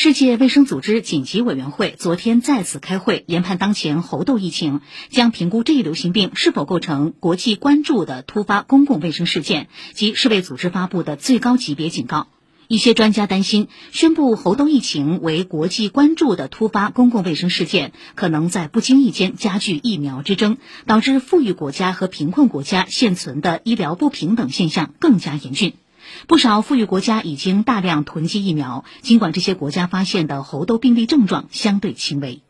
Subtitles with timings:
[0.00, 12.28] 世界卫生组织紧急委员会昨天再次开会，研判当前猴痘疫情，将评估这一流行病是否构成国际关注的突发公共卫生事件及世卫组织发布的最高级别警告。
[12.68, 25.72] 一些专家担心，宣布猴痘疫情为国际关注的突发公共卫生事件，可能在不经意间加剧疫苗之争，导致富裕国家和贫困国家现存的医疗不平等现象更加严峻。
[26.26, 32.42] 不少富裕国家已经大量囤积疫苗，尽管这些国家发现的猴痘病例症状相对轻微。